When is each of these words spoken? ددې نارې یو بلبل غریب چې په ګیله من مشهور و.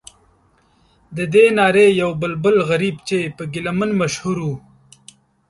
ددې 1.17 1.45
نارې 1.57 1.87
یو 2.01 2.09
بلبل 2.21 2.55
غریب 2.69 2.95
چې 3.07 3.17
په 3.37 3.43
ګیله 3.53 3.71
من 3.79 3.89
مشهور 4.01 4.37
و. 4.43 4.47